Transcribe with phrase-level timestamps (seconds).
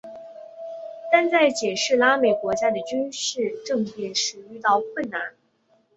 [1.11, 5.35] 但在解释拉美国家的军事政变时遇到困难。